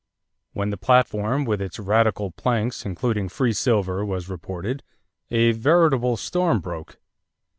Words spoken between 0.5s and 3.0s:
When the platform with its radical planks,